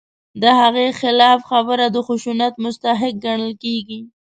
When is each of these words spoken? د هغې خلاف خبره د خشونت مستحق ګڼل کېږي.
د 0.41 0.43
هغې 0.59 0.87
خلاف 0.99 1.39
خبره 1.49 1.85
د 1.91 1.97
خشونت 2.07 2.53
مستحق 2.63 3.13
ګڼل 3.25 3.53
کېږي. 3.63 3.99